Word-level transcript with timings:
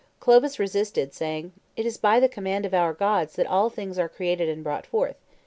Clovis 0.19 0.57
resisted, 0.57 1.13
saying, 1.13 1.51
"It 1.77 1.85
is 1.85 1.97
by 1.99 2.19
the 2.19 2.27
command 2.27 2.65
of 2.65 2.73
our 2.73 2.91
gods 2.91 3.35
that 3.35 3.45
all 3.45 3.69
things 3.69 3.99
are 3.99 4.09
created 4.09 4.49
and 4.49 4.63
brought 4.63 4.87
forth. 4.87 5.17